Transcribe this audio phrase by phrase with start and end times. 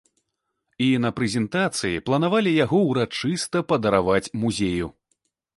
[0.85, 4.87] І на прэзентацыі планавалі яго ўрачыста падараваць музею.